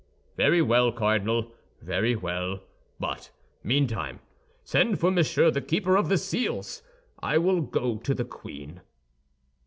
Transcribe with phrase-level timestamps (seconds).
[0.35, 2.61] "Very well, Cardinal, very well;
[2.99, 3.29] but,
[3.63, 4.19] meantime,
[4.63, 6.81] send for Monsieur the Keeper of the Seals.
[7.21, 8.81] I will go to the queen."